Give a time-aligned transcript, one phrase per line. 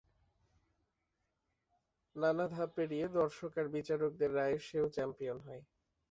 [2.15, 5.63] নানা ধাপ পেরিয়ে দর্শক আর বিচারকদের রায়ে সে ও চ্যাম্পিয়ন হয়।